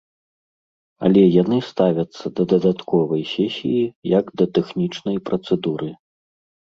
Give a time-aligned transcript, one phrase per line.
[1.09, 3.83] Але яны ставяцца да дадатковай сесіі
[4.17, 5.89] як да тэхнічнай працэдуры.